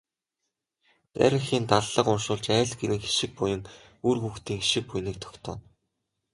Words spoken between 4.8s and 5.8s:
буяныг тогтооно.